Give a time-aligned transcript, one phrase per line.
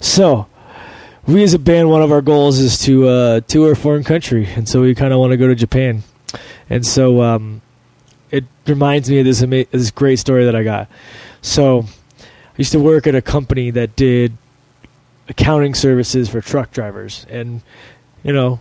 [0.00, 0.46] so,
[1.26, 4.46] we as a band, one of our goals is to uh, tour a foreign country,
[4.46, 6.02] and so we kind of want to go to Japan.
[6.68, 7.62] And so, um,
[8.30, 10.88] it reminds me of this ama- this great story that I got.
[11.42, 11.86] So,
[12.20, 12.24] I
[12.56, 14.36] used to work at a company that did
[15.28, 17.62] accounting services for truck drivers, and
[18.22, 18.60] you know,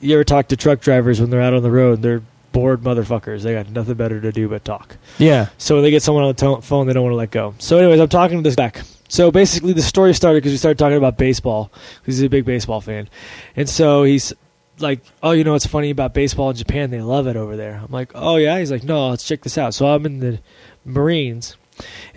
[0.00, 2.00] you ever talk to truck drivers when they're out on the road?
[2.02, 2.22] They're
[2.52, 3.42] bored motherfuckers.
[3.42, 4.96] They got nothing better to do but talk.
[5.18, 5.48] Yeah.
[5.58, 7.54] So when they get someone on the tel- phone, they don't want to let go.
[7.58, 8.82] So, anyways, I'm talking to this back.
[9.08, 11.70] So basically, the story started because we started talking about baseball.
[12.04, 13.08] He's a big baseball fan,
[13.54, 14.32] and so he's
[14.78, 16.90] like, "Oh, you know what's funny about baseball in Japan?
[16.90, 19.58] They love it over there." I'm like, "Oh yeah." He's like, "No, let's check this
[19.58, 20.38] out." So I'm in the
[20.84, 21.56] Marines,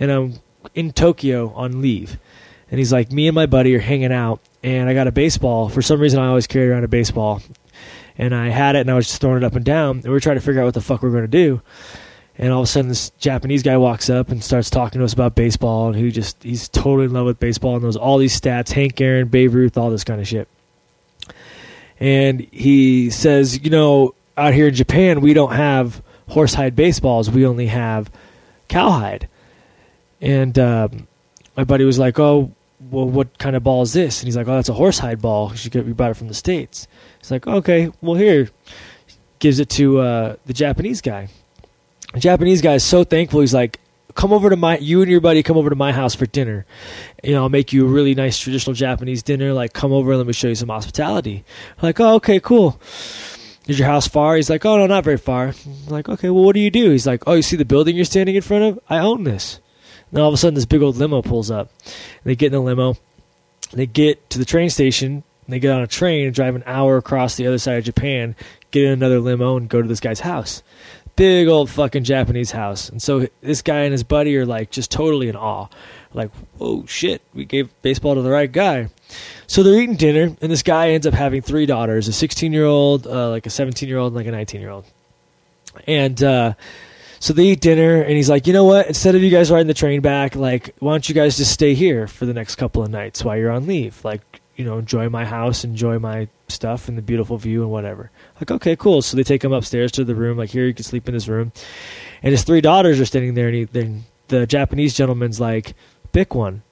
[0.00, 0.34] and I'm
[0.74, 2.18] in Tokyo on leave,
[2.70, 5.68] and he's like, "Me and my buddy are hanging out, and I got a baseball.
[5.68, 7.42] For some reason, I always carry around a baseball."
[8.20, 9.98] And I had it, and I was just throwing it up and down.
[9.98, 11.62] And we were trying to figure out what the fuck we are going to do
[12.38, 15.12] and all of a sudden this Japanese guy walks up and starts talking to us
[15.12, 18.38] about baseball and he just he's totally in love with baseball and knows all these
[18.40, 20.48] stats Hank Aaron Babe Ruth all this kind of shit.
[21.98, 27.30] And he says you know out here in Japan we don't have horsehide baseballs.
[27.30, 28.10] We only have
[28.68, 29.28] cowhide.
[30.20, 31.08] And um,
[31.56, 32.52] my buddy was like oh
[32.92, 34.20] well what kind of ball is this?
[34.20, 35.52] And he's like oh that's a horsehide ball.
[35.56, 36.86] You get we bought it from the states.
[37.18, 38.48] He's like okay well here.
[39.40, 41.28] Gives it to uh, the Japanese guy
[42.16, 43.40] Japanese guy is so thankful.
[43.40, 43.80] He's like,
[44.14, 46.64] "Come over to my, you and your buddy, come over to my house for dinner.
[47.22, 49.52] You know, I'll make you a really nice traditional Japanese dinner.
[49.52, 51.44] Like, come over and let me show you some hospitality."
[51.76, 52.80] I'm like, "Oh, okay, cool."
[53.66, 54.36] Is your house far?
[54.36, 56.90] He's like, "Oh no, not very far." I'm like, "Okay, well, what do you do?"
[56.90, 58.80] He's like, "Oh, you see the building you're standing in front of?
[58.88, 59.60] I own this."
[60.10, 61.70] And then all of a sudden, this big old limo pulls up.
[62.24, 62.96] They get in the limo.
[63.72, 65.22] They get to the train station.
[65.46, 68.36] They get on a train and drive an hour across the other side of Japan.
[68.70, 70.62] Get in another limo and go to this guy's house
[71.18, 72.88] big old fucking Japanese house.
[72.88, 75.66] And so this guy and his buddy are like just totally in awe.
[76.14, 76.30] Like,
[76.60, 78.88] oh shit, we gave baseball to the right guy.
[79.46, 82.64] So they're eating dinner, and this guy ends up having three daughters a 16 year
[82.64, 84.84] old, uh, like a 17 year old, and like a 19 year old.
[85.86, 86.54] And uh,
[87.18, 88.86] so they eat dinner, and he's like, you know what?
[88.86, 91.74] Instead of you guys riding the train back, like, why don't you guys just stay
[91.74, 94.02] here for the next couple of nights while you're on leave?
[94.04, 94.22] Like,
[94.58, 98.10] you know, enjoy my house, enjoy my stuff, and the beautiful view, and whatever.
[98.40, 99.02] Like, okay, cool.
[99.02, 100.36] So they take him upstairs to the room.
[100.36, 101.52] Like, here you can sleep in this room.
[102.24, 105.74] And his three daughters are standing there, and he, the Japanese gentleman's like,
[106.12, 106.62] pick one.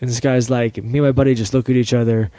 [0.00, 2.30] And this guy's like, me and my buddy just look at each other,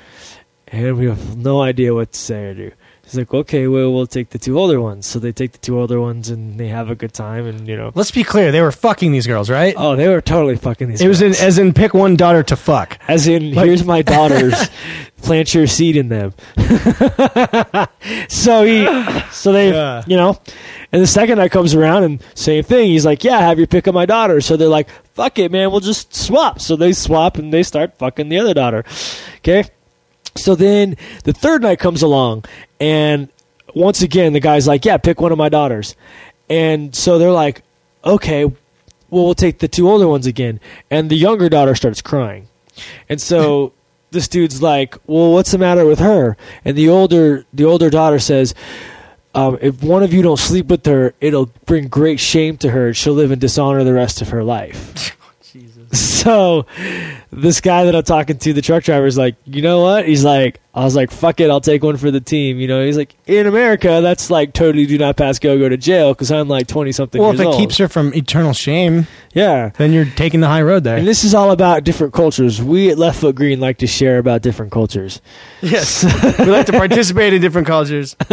[0.68, 2.72] and we have no idea what to say or do.
[3.10, 5.08] He's like, okay, well, we'll take the two older ones.
[5.08, 7.76] So they take the two older ones, and they have a good time, and you
[7.76, 7.92] know.
[7.96, 8.52] Let's be clear.
[8.52, 9.74] They were fucking these girls, right?
[9.78, 11.02] Oh, they were totally fucking these.
[11.02, 11.42] it was in, girls.
[11.42, 13.00] as in pick one daughter to fuck.
[13.08, 14.54] As in, Like- here's my daughters,
[15.24, 16.34] plant your seed in them.
[18.30, 18.86] so he,
[19.32, 20.04] so they, Yeah.
[20.08, 20.40] you know,
[20.92, 22.90] and the second night comes around and same thing.
[22.92, 24.42] He's like, yeah, have your pick of my daughter.
[24.42, 26.60] So they're like, fuck it, man, we'll just swap.
[26.62, 28.84] So they swap and they start fucking the other daughter.
[29.38, 29.66] Okay.
[30.40, 32.46] So then the third night comes along
[32.80, 33.30] and
[33.76, 35.96] once again, the guy's like, yeah, pick one of my daughters.
[36.50, 37.62] And so they're like,
[38.04, 40.60] okay, well, we'll take the two older ones again.
[40.90, 42.48] And the younger daughter starts crying.
[43.08, 43.74] And so
[44.12, 48.20] this dude's like, "Well, what's the matter with her?" And the older the older daughter
[48.20, 48.54] says,
[49.36, 52.94] um, "If one of you don't sleep with her, it'll bring great shame to her.
[52.94, 55.16] She'll live in dishonor the rest of her life."
[55.52, 55.76] Jesus.
[56.20, 56.66] So
[57.32, 60.08] this guy that I'm talking to, the truck driver, is like, you know what?
[60.08, 62.60] He's like, I was like, fuck it, I'll take one for the team.
[62.60, 65.78] You know, he's like, in America, that's like totally do not pass go, go to
[65.78, 67.58] jail because I'm like 20 something Well, if it old.
[67.58, 69.70] keeps her from eternal shame, yeah.
[69.78, 70.98] then you're taking the high road there.
[70.98, 72.62] And this is all about different cultures.
[72.62, 75.22] We at Left Foot Green like to share about different cultures.
[75.62, 76.04] yes,
[76.40, 78.16] we like to participate in different cultures.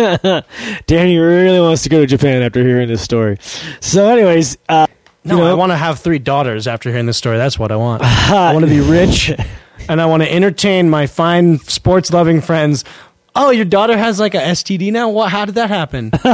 [0.87, 3.39] Danny really wants to go to Japan after hearing this story.
[3.81, 4.87] So, anyways, uh,
[5.27, 7.37] No, you know, I want to have three daughters after hearing this story.
[7.37, 8.03] That's what I want.
[8.05, 9.33] I want to be rich,
[9.89, 12.85] and I want to entertain my fine sports loving friends.
[13.39, 15.11] Oh, your daughter has like a STD now.
[15.11, 15.31] What?
[15.31, 16.11] How did that happen?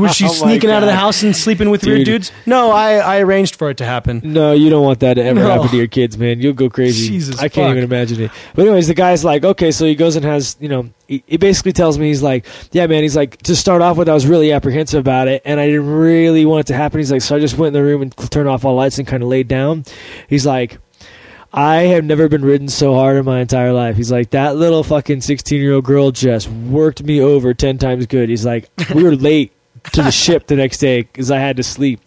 [0.00, 0.98] Was she Oh my sneaking out of the God.
[0.98, 2.06] house and sleeping with weird Dude.
[2.06, 2.32] dudes?
[2.46, 4.20] No, I, I arranged for it to happen.
[4.24, 5.48] No, you don't want that to ever No.
[5.50, 6.40] happen to your kids, man.
[6.40, 7.08] You'll go crazy.
[7.08, 7.70] Jesus I can't fuck.
[7.72, 8.30] even imagine it.
[8.54, 11.36] But anyways, the guy's like, okay, so he goes and has, you know, he, he
[11.36, 13.02] basically tells me he's like, yeah, man.
[13.02, 15.88] He's like, to start off with, I was really apprehensive about it, and I didn't
[15.90, 16.98] really want it to happen.
[17.00, 19.06] He's like, so I just went in the room and turned off all lights and
[19.08, 19.84] kind of laid down.
[20.28, 20.78] He's like.
[21.52, 23.96] I have never been ridden so hard in my entire life.
[23.96, 28.06] He's like, that little fucking 16 year old girl just worked me over 10 times
[28.06, 28.28] good.
[28.30, 29.52] He's like, we were late
[29.92, 32.00] to the ship the next day because I had to sleep.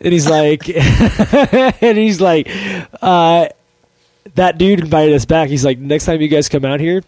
[0.00, 0.68] And he's like,
[1.82, 2.48] and he's like,
[3.02, 3.48] uh,
[4.34, 5.48] that dude invited us back.
[5.48, 7.02] He's like, next time you guys come out here,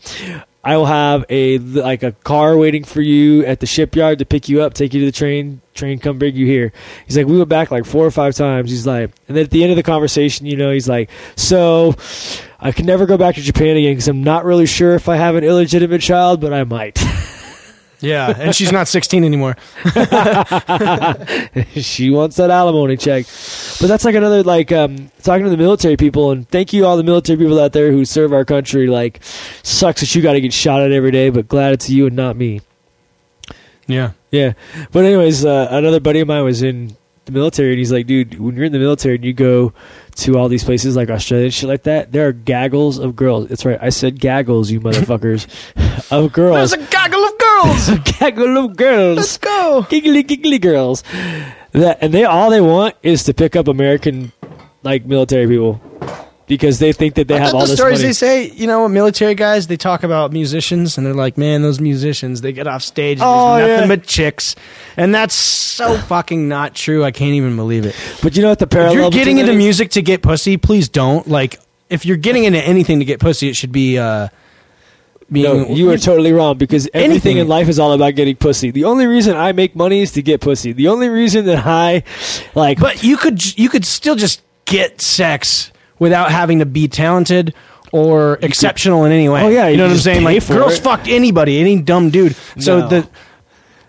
[0.65, 4.49] I will have a like a car waiting for you at the shipyard to pick
[4.49, 6.73] you up, take you to the train, train come bring you here.
[7.05, 8.71] He's like, we went back like four or five times.
[8.71, 11.97] He's like, and then at the end of the conversation, you know, he's like, so
[12.61, 15.17] I can never go back to Japan again because I'm not really sure if I
[15.17, 17.03] have an illegitimate child, but I might.
[18.03, 19.57] Yeah, and she's not 16 anymore.
[21.75, 23.27] she wants that alimony check.
[23.81, 26.97] But that's like another like um, talking to the military people and thank you all
[26.97, 28.89] the military people out there who serve our country.
[28.89, 29.21] Like
[29.63, 32.17] sucks that you got to get shot at every day, but glad it's you and
[32.17, 32.61] not me.
[33.87, 34.13] Yeah.
[34.33, 34.55] Yeah.
[34.91, 38.39] But anyways, uh, another buddy of mine was in the military and he's like, dude,
[38.39, 39.73] when you're in the military and you go
[40.17, 43.49] to all these places like Australia and shit like that, there are gaggles of girls.
[43.49, 43.79] That's right.
[43.81, 45.47] I said gaggles, you motherfuckers,
[46.11, 46.73] of girls.
[46.73, 47.89] There's a gaggle of girls.
[47.89, 49.17] a gaggle of girls.
[49.17, 49.87] Let's go.
[49.89, 51.03] giggly giggly girls.
[51.73, 54.33] That and they all they want is to pick up American
[54.83, 55.81] like military people
[56.47, 58.09] because they think that they I have all the this stories money.
[58.09, 61.81] they say, you know, military guys, they talk about musicians and they're like, man, those
[61.81, 63.97] musicians, they get off stage and Oh, there's nothing yeah.
[63.97, 64.55] but chicks.
[64.97, 67.05] And that's so fucking not true.
[67.05, 67.95] I can't even believe it.
[68.23, 68.95] but you know what the If parallel?
[68.95, 71.27] you're getting into music to get pussy, please don't.
[71.29, 71.59] Like,
[71.89, 74.29] if you're getting into anything to get pussy, it should be, uh,
[75.31, 77.37] being, No, you are totally wrong because everything Anything.
[77.39, 78.71] in life is all about getting pussy.
[78.71, 80.73] The only reason I make money is to get pussy.
[80.73, 82.03] The only reason that I
[82.55, 85.72] like But you could you could still just get sex
[86.03, 87.55] without having to be talented
[87.93, 89.43] or exceptional in any way.
[89.43, 90.25] Oh, yeah, you you know what I'm saying?
[90.25, 90.83] Like girls it.
[90.83, 92.35] fucked anybody, any dumb dude.
[92.59, 92.89] So No.
[92.89, 93.09] the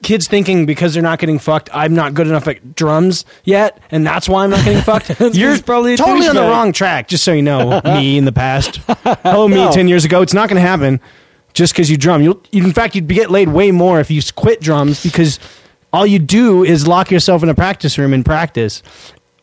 [0.04, 4.06] kids thinking because they're not getting fucked, I'm not good enough at drums yet, and
[4.06, 5.20] that's why I'm not getting fucked.
[5.36, 7.08] You're probably totally on the wrong track.
[7.08, 8.80] Just so you know, me in the past,
[9.26, 9.72] oh me No.
[9.72, 11.00] ten years ago, it's not going to happen.
[11.54, 14.22] Just because you drum, you'll you, in fact you'd get laid way more if you
[14.36, 15.40] quit drums because
[15.94, 18.84] all you do is lock yourself in a practice room and practice,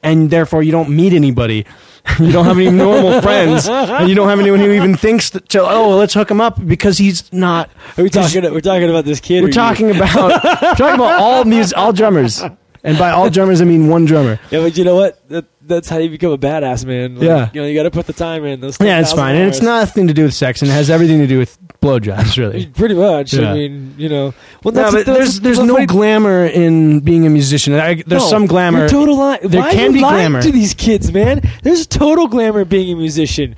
[0.03, 1.65] and therefore you don't meet anybody.
[2.21, 5.49] You don't have any normal friends, and you don't have anyone who even thinks that,
[5.51, 7.71] to, oh, let's hook him up because he's not.
[7.97, 8.43] are we talking?
[8.43, 9.43] We're talking about this kid.
[9.43, 9.53] We're you?
[9.55, 12.43] talking about we're talking about all music, all drummers,
[12.85, 14.39] and by all drummers I mean one drummer.
[14.51, 15.27] Yeah, but you know what?
[15.31, 17.15] That, that's how you become a badass, man.
[17.15, 17.49] Like, Yeah.
[17.55, 18.61] you know you got to put the time in.
[18.61, 19.65] Those Yeah, it's 10,000 fine, and it's hours.
[19.65, 22.67] nothing to do with sex, and it has everything to do with blowjobs, really.
[22.75, 23.33] Pretty much.
[23.33, 23.53] Yeah.
[23.53, 24.35] I mean, you know.
[24.63, 27.73] Well, No, that's, but that's- there's there's that's no funny- glamour in being a musician.
[27.75, 28.81] I, there's No, some glamour.
[28.81, 30.43] You're total li- There Why can you be lying glamour.
[30.43, 31.41] to these kids, man.
[31.63, 33.57] There's total glamour being a musician.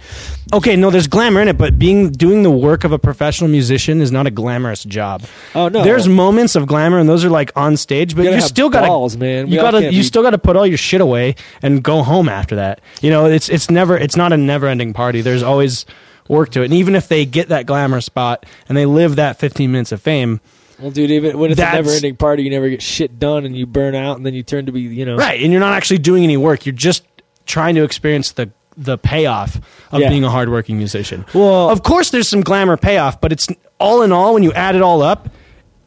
[0.55, 4.03] Okay, no, there's glamour in it, but being doing the work of a professional musician
[4.03, 5.23] is not a glamorous job.
[5.55, 8.37] Oh no, There's moments of glamour, and those are like on stage, but You gotta
[8.43, 9.47] have still gotta balls, man.
[9.47, 11.82] We You all gotta can't you be- still gotta put all your shit away and
[11.82, 12.81] go home after that.
[13.00, 15.20] You know, it's it's never it's not a never ending party.
[15.20, 15.87] There's always
[16.28, 19.38] work to it, and even if they get that glamour spot and they live that
[19.38, 20.40] 15 minutes of fame,
[20.78, 23.66] Well, dude, even when it's a never-ending party, you never get shit done, and you
[23.66, 25.40] burn out, and then you turn to be, you know, right?
[25.43, 26.64] And you're not actually doing any work.
[26.64, 27.04] You're just
[27.46, 29.56] trying to experience the the payoff
[29.90, 30.08] of Yeah.
[30.08, 31.26] being a hardworking musician.
[31.34, 33.46] Well- of course, there's some glamour payoff, but it's
[33.78, 35.28] all in all when you add it all up.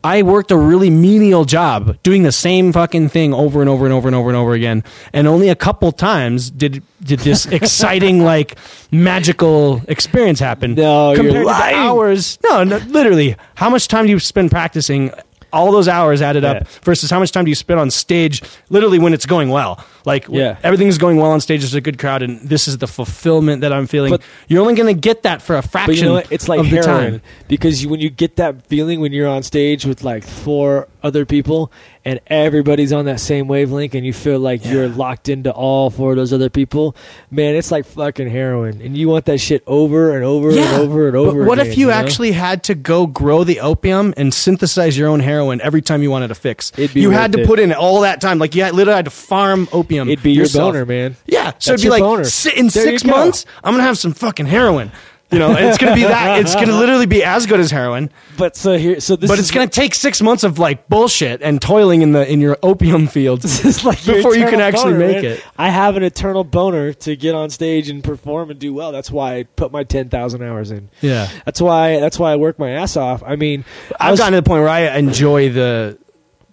[0.05, 3.93] I worked a really menial job doing the same fucking thing over and over and
[3.93, 8.23] over and over and over again, and only a couple times did did this exciting
[8.23, 8.55] like
[8.91, 10.75] magical experience happen.
[10.75, 11.75] No, you're compared to the lying.
[11.75, 12.37] hours.
[12.43, 15.11] No, no, literally, how much time do you spend practicing?
[15.53, 16.51] All those hours added Yeah.
[16.51, 18.41] up versus how much time do you spend on stage?
[18.69, 20.57] Literally, when it's going well, like Yeah.
[20.63, 21.61] everything's going well on stage.
[21.61, 24.11] There's a good crowd, and this is the fulfillment that I'm feeling.
[24.11, 25.95] But- You're only going to get that for a fraction.
[25.95, 26.31] You know what?
[26.31, 27.21] It's like of the heroin time.
[27.47, 31.25] because you, when you get that feeling when you're on stage with like four other
[31.25, 31.71] people
[32.03, 36.11] and everybody's on that same wavelength and you feel like you're locked into all four
[36.11, 36.95] of those other people,
[37.31, 41.07] man, it's like fucking heroin, and you want that shit over and over and over
[41.07, 41.39] and over.
[41.39, 41.93] But what again, if you, know?
[41.93, 46.12] actually had to go grow the opium and synthesize your own heroin every time you
[46.12, 46.71] wanted a fix?
[46.93, 47.47] You had to it.
[47.47, 48.38] put in all that time.
[48.38, 49.94] Like you had, literally had to farm opium.
[50.03, 50.73] It'd be yourself.
[50.73, 51.15] your boner, man.
[51.25, 51.45] Yeah.
[51.45, 52.23] So That's it'd be like boner.
[52.55, 54.91] in There six months, I'm gonna have some fucking heroin.
[55.31, 56.39] You know, it's gonna be that.
[56.39, 59.49] It's gonna literally be as good as heroin, But so here, so this but it's
[59.49, 63.83] gonna take six months of like bullshit and toiling in the in your opium fields
[63.83, 65.25] like before you can actually boner, make man.
[65.25, 65.45] it.
[65.57, 68.91] I have an eternal boner to get on stage and perform and do well.
[68.91, 70.89] That's why I put my ten thousand hours in.
[71.01, 71.27] Yeah.
[71.43, 71.99] That's why.
[71.99, 73.23] That's why I work my ass off.
[73.25, 73.65] I mean,
[73.99, 75.97] I I've was- gotten to the point where I enjoy the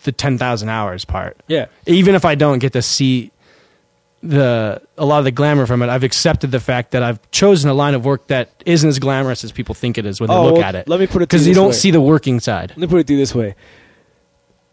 [0.05, 1.37] the ten thousand hours part.
[1.47, 1.67] yeah.
[1.87, 3.32] even if I don't get to see
[4.23, 7.69] the a lot of the glamour from it, I've accepted the fact that I've chosen
[7.71, 10.35] a line of work that isn't as glamorous as people think it is when they
[10.35, 10.89] Oh, look well, at it.
[10.89, 11.73] let me put it because you you don't way.
[11.73, 12.71] see the working side.
[12.71, 13.55] Let me put it through this way.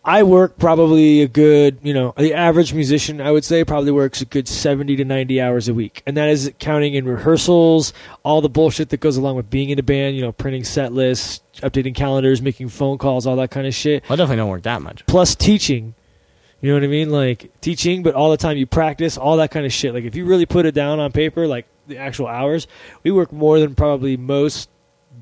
[0.05, 4.21] I work probably a good, you know, the average musician, I would say, probably works
[4.21, 6.01] a good 70 to 90 hours a week.
[6.07, 7.91] And that is counting in rehearsals,
[8.23, 10.93] all the bullshit that goes along with being in a band, you know, printing set
[10.93, 14.03] lists, updating calendars, making phone calls, all that kind of shit.
[14.05, 15.05] I definitely don't work that much.
[15.05, 15.95] plus teaching.
[16.61, 17.09] You know what I mean?
[17.09, 19.93] Like teaching, but all the time you practice, all that kind of shit.
[19.93, 22.67] Like if you really put it down on paper, like the actual hours,
[23.03, 24.69] we work more than probably most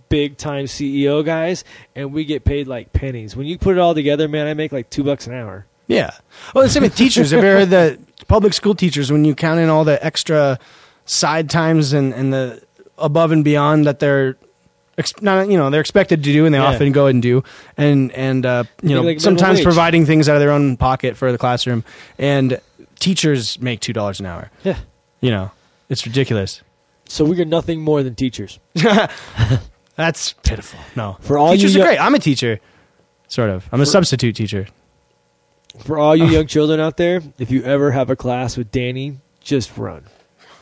[0.09, 1.63] big time CEO guys,
[1.95, 3.35] and we get paid like pennies.
[3.35, 5.65] When you put it all together, man, I make like two bucks an hour.
[5.87, 6.11] Yeah.
[6.53, 7.31] Well, the same with teachers.
[7.31, 10.59] Have you ever heard the public school teachers when you count in all the extra
[11.05, 12.61] side times and, and the
[12.97, 14.37] above and beyond that they're
[14.97, 16.65] ex- not you know they're expected to do and they Yeah.
[16.73, 17.43] often go and do
[17.77, 19.63] and and uh, you know like sometimes wage.
[19.65, 21.83] providing things out of their own pocket for the classroom
[22.17, 22.59] and
[22.99, 24.49] teachers make two dollars an hour.
[24.63, 24.77] Yeah.
[25.21, 25.51] You know
[25.89, 26.61] it's ridiculous.
[27.09, 28.59] So we are nothing more than teachers.
[29.95, 30.79] That's pitiful.
[30.95, 31.99] No, For all teachers you are great.
[31.99, 32.59] I'm a teacher,
[33.27, 33.67] sort of.
[33.71, 34.67] I'm a substitute teacher.
[35.79, 39.17] For all you young children out there, if you ever have a class with Danny,
[39.41, 40.03] just run.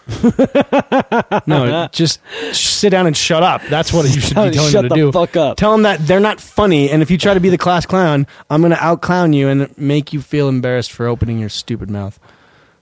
[1.47, 2.19] No, just
[2.53, 3.61] sit down and shut up.
[3.69, 5.11] That's what you should be telling Shut them to the do.
[5.11, 5.57] fuck up.
[5.57, 8.27] Tell them that they're not funny, and if you try to be the class clown,
[8.49, 11.89] I'm going to out clown you and make you feel embarrassed for opening your stupid
[11.89, 12.19] mouth.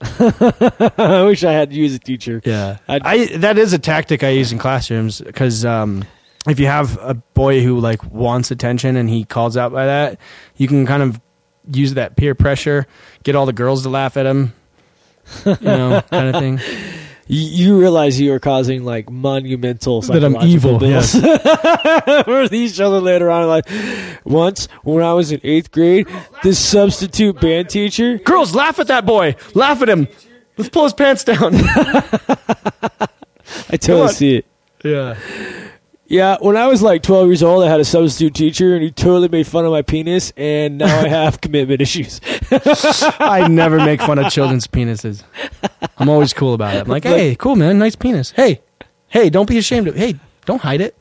[0.00, 2.40] I wish I had you as a teacher.
[2.44, 6.04] Yeah, I'd- I that is a tactic I use in classrooms because um,
[6.46, 10.18] if you have a boy who like wants attention and he calls out by that,
[10.56, 11.20] you can kind of
[11.72, 12.86] use that peer pressure,
[13.22, 14.52] get all the girls to laugh at him,
[15.46, 16.60] you know, kind of thing.
[17.26, 21.12] You, realize you are causing like monumental That I'm evil, bills
[22.24, 24.20] for these children later on in life.
[24.24, 26.06] Once, when I was in eighth grade,
[26.42, 29.36] this substitute band teacher, Girls, laugh at that boy.
[29.54, 30.06] Laugh at him.
[30.58, 31.54] Let's pull his pants down.
[33.70, 34.46] I totally see it.
[34.84, 35.16] yeah.
[36.14, 38.92] Yeah, when I was like 12 years old, I had a substitute teacher, and he
[38.92, 42.20] totally made fun of my penis, and now I have commitment issues.
[42.52, 45.24] I never make fun of children's penises.
[45.98, 46.82] I'm always cool about it.
[46.82, 48.30] I'm like, hey, cool, man, nice penis.
[48.30, 48.60] Hey,
[49.08, 49.96] hey, don't be ashamed of.
[49.96, 50.14] Hey,
[50.46, 50.96] don't hide it.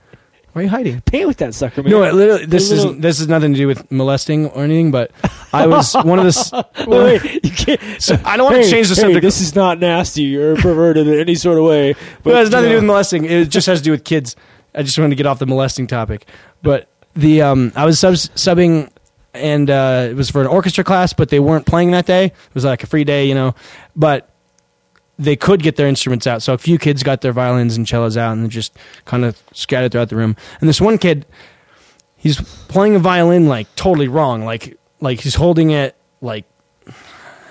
[0.54, 1.02] Why are you hiding?
[1.02, 1.92] Paint with that sucker, man.
[1.92, 4.64] No, it literally, this A is little- this is nothing to do with molesting or
[4.64, 4.90] anything.
[4.90, 5.12] But
[5.54, 6.68] I was one of the.
[6.88, 8.02] Wait, you can't.
[8.02, 9.22] So, I don't want to change the hey, subject.
[9.22, 11.94] This is not nasty or perverted in any sort of way.
[11.94, 13.26] But But it has nothing to do with molesting.
[13.26, 14.36] It just has to do with kids.
[14.76, 16.28] I just wanted to get off the molesting topic.
[16.62, 18.90] But the um, I was subbing,
[19.34, 22.26] and uh, it was for an orchestra class, but they weren't playing that day.
[22.26, 23.56] It was like a free day, you know.
[23.96, 24.30] But
[25.20, 26.42] they could get their instruments out.
[26.42, 29.92] So a few kids got their violins and cellos out, and just kind of scattered
[29.92, 30.36] throughout the room.
[30.60, 31.26] And this one kid,
[32.16, 34.44] he's playing a violin like totally wrong.
[34.46, 36.46] Like like he's holding it like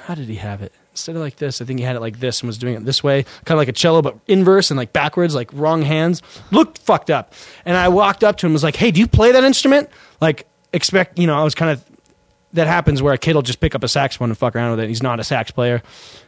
[0.05, 0.73] how did he have it?
[0.93, 2.85] Instead of like this, I think he had it like this and was doing it
[2.85, 6.21] this way, kind of like a cello, but inverse and like backwards, like wrong hands.
[6.51, 7.33] Looked fucked up.
[7.65, 9.89] And I walked up to him and was like, hey, do you play that instrument?
[10.21, 11.83] Like, expect, you know, I was kind of,
[12.53, 14.81] that happens where a kid will just pick up a saxophone and fuck around with
[14.81, 14.89] it.
[14.89, 15.83] He's not a sax player.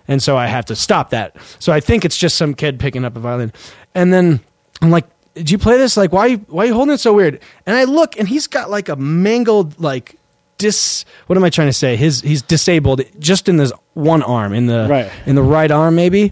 [0.08, 1.36] And so I have to stop that.
[1.58, 3.52] So I think it's just some kid picking up a violin.
[3.94, 4.40] And then
[4.80, 5.98] I'm like, "Do you play this?
[5.98, 7.40] Like, why, why are you holding it so weird?
[7.66, 10.18] And I look and he's got like a mangled, like,
[10.64, 11.96] dis what am I trying to say?
[11.96, 15.10] His he's disabled just in this one arm in the Right.
[15.26, 16.22] in the right arm maybe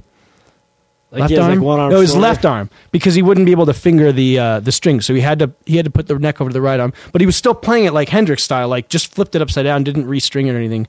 [1.11, 3.67] Like he has, like, one arm no, his left arm because he wouldn't be able
[3.67, 6.19] to finger the uh, the string, so he had to he had to put the
[6.19, 6.93] neck over to the right arm.
[7.13, 9.85] But he was still playing it like Hendrix style, like just flipped it upside down,
[9.85, 10.87] didn't restring it or anything,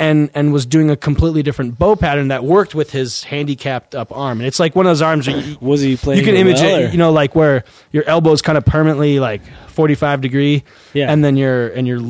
[0.00, 4.10] and and was doing a completely different bow pattern that worked with his handicapped up
[4.16, 4.40] arm.
[4.40, 6.18] And it's like one of those arms where you, Was he playing?
[6.18, 9.20] you can image well, it, or- you know, like where your elbow's kind of permanently
[9.20, 10.64] like forty five degree,
[10.94, 11.12] Yeah.
[11.12, 12.00] and then your and your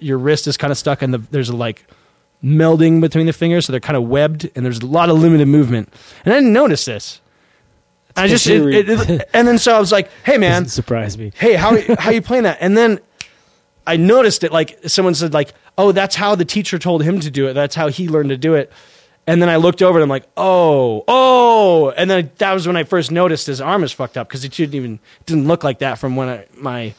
[0.00, 1.86] your wrist is kind of stuck, and the, there's a like
[2.44, 5.48] melding between the fingers, so they're kind of webbed, and there's a lot of limited
[5.48, 5.92] movement.
[6.24, 7.20] And I didn't notice this.
[8.18, 11.32] I just it, it, and then so I was like, "Hey man, surprise me.
[11.36, 12.98] hey, how how you playing that?" And then
[13.86, 14.52] I noticed it.
[14.52, 17.52] Like someone said, like, "Oh, that's how the teacher told him to do it.
[17.54, 18.72] That's how he learned to do it."
[19.28, 22.76] And then I looked over and I'm like, "Oh, oh!" And then that was when
[22.76, 25.80] I first noticed his arm is fucked up because it didn't even didn't look like
[25.80, 26.94] that from when I my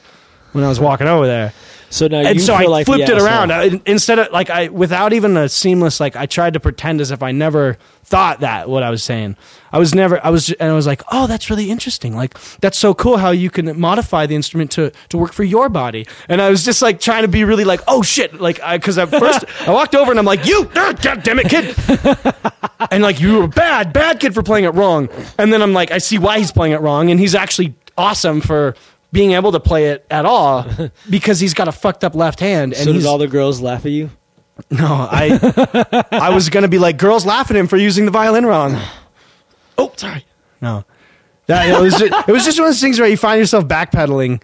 [0.52, 1.54] when I was walking over there
[1.90, 4.68] So now and you so I like flipped it around I, instead of like I
[4.68, 8.70] without even a seamless like I tried to pretend as if I never thought that
[8.70, 9.36] what I was saying.
[9.72, 12.16] I was never I was and I was like, "Oh, that's really interesting.
[12.16, 15.70] Like that's so cool how you can modify the instrument to to work for your
[15.70, 18.80] body." And I was just like trying to be really like, "Oh shit." Like I
[18.80, 21.76] cuz at first I walked over and I'm like, "You ah, god damn it, kid."
[22.92, 25.10] and like you were bad, bad kid for playing it wrong.
[25.38, 28.42] And then I'm like, I see why he's playing it wrong and he's actually awesome
[28.42, 28.76] for
[29.12, 30.66] being able to play it at all
[31.10, 33.86] because he's got a fucked up left hand and So did all the girls laugh
[33.86, 34.10] at you?
[34.72, 38.46] no, I I was gonna be like girls laugh at him for using the violin
[38.46, 38.78] wrong.
[39.78, 40.26] Oh, sorry.
[40.62, 40.84] No,
[41.46, 43.66] that it was just, it was just one of those things where you find yourself
[43.66, 44.42] backpedaling,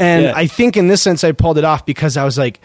[0.00, 0.32] and Yeah.
[0.34, 2.60] I think in this sense I pulled it off because I was like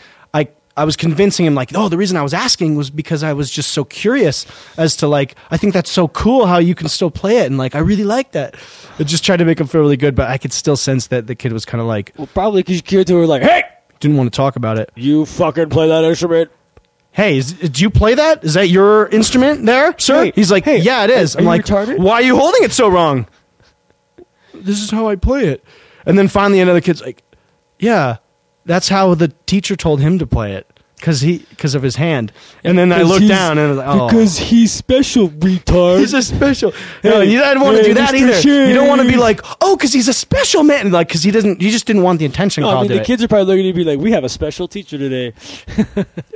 [0.81, 3.51] I was convincing him like oh the reason I was asking was because I was
[3.51, 4.45] just so curious
[4.77, 7.57] as to like I think that's so cool how you can still play it and
[7.57, 8.55] like I really like that.
[8.99, 11.27] I just tried to make him feel really good, but I could still sense that
[11.27, 13.63] the kid was kind of like Well, probably because kids were like, "Hey,
[13.99, 14.91] didn't want to talk about it.
[14.95, 16.49] you fucking play that instrument."
[17.13, 18.43] hey, is, did you play that?
[18.43, 20.25] Is that your instrument there, sir?
[20.25, 21.35] Hey, He's like, hey, yeah, it is.
[21.35, 21.99] I'm like, retarded?
[21.99, 23.27] why are you holding it so wrong?
[24.53, 25.63] This is how I play it.
[26.05, 27.21] And then finally, another kid's like,
[27.79, 28.17] "Yeah,
[28.65, 30.70] that's how the teacher told him to play it."
[31.01, 32.31] Because he, because of his hand,
[32.63, 35.97] and then I looked down and I was like, "Oh, Because he's special, retard.
[35.99, 36.73] He's a special.
[37.03, 38.45] No, Hey, you don't want to hey, do that Mr.
[38.45, 38.67] either.
[38.67, 39.19] You don't want to be Shane.
[39.19, 40.91] like, oh, because he's a special man.
[40.91, 41.59] Like, because he doesn't.
[41.59, 43.05] You just didn't want the attention No, I called mean, to the it.
[43.07, 45.33] kids are probably looking at you be like, "We have a special teacher today.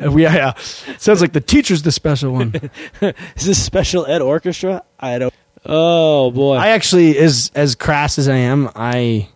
[0.12, 0.53] We- yeah, yeah.
[0.98, 2.53] Sounds like the teacher's the special one.
[3.36, 4.84] Is this special ed orchestra?
[5.00, 5.34] I don't.
[5.63, 6.55] Oh boy.
[6.55, 9.27] I actually, as as crass as I am, I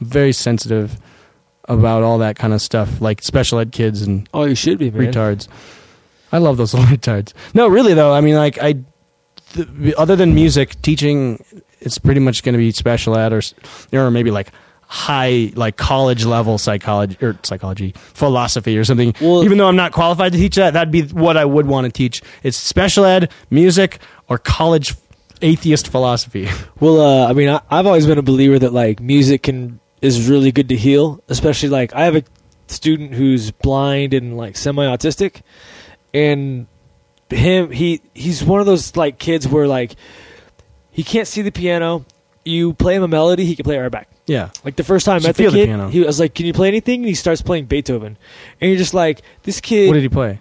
[0.00, 0.96] very sensitive
[1.68, 4.90] about all that kind of stuff, like special ed kids and oh, you should be,
[4.90, 5.12] man.
[5.12, 5.48] retards.
[6.32, 7.32] I love those little retards.
[7.54, 8.12] No, really though.
[8.12, 8.74] I mean, like I,
[9.52, 11.42] th- other than music, teaching,
[11.80, 13.40] it's pretty much going to be special ed or,
[13.92, 14.50] or maybe like
[14.86, 19.14] high, like college level psychology or psychology, philosophy or something.
[19.20, 21.86] Well- Even though I'm not qualified to teach that, that'd be what I would want
[21.86, 22.22] to teach.
[22.42, 24.94] It's special ed, music, or college
[25.42, 26.48] atheist philosophy.
[26.80, 30.28] Well, uh, I mean, I, I've always been a believer that like music can is
[30.28, 31.22] really good to heal.
[31.28, 32.24] Especially like I have a
[32.68, 35.42] student who's blind and like semi-autistic,
[36.12, 36.66] and
[37.30, 39.94] him he he's one of those like kids where like
[40.90, 42.04] he can't see the piano.
[42.44, 44.08] You play him a melody, he can play it right back.
[44.26, 44.50] Yeah.
[44.64, 45.88] Like the first time I met the the kid, piano.
[45.88, 48.18] he was like, "Can you play anything?" And he starts playing Beethoven,
[48.60, 50.40] and you're just like, "This kid." What did he play?